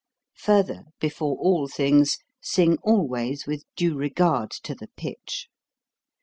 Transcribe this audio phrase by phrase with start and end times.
[0.39, 5.47] Further, before all things, sing always with due regard to the pitch.